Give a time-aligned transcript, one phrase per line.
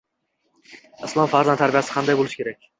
[1.09, 2.63] Islomda farzand tarbiyasi qanday bo‘lishi kerak?